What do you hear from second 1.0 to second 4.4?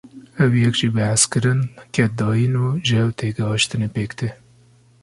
hezkirin, keddayîn û jihevtêgihaştinê pêk tê.